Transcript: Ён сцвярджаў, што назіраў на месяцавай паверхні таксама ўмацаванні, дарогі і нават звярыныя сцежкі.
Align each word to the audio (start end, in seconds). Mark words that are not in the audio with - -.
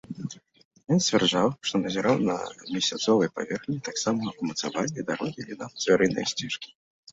Ён 0.95 0.99
сцвярджаў, 1.07 1.47
што 1.71 1.75
назіраў 1.83 2.15
на 2.29 2.37
месяцавай 2.73 3.31
паверхні 3.37 3.79
таксама 3.91 4.35
ўмацаванні, 4.41 5.07
дарогі 5.13 5.41
і 5.49 5.63
нават 5.63 5.75
звярыныя 5.87 6.25
сцежкі. 6.35 6.69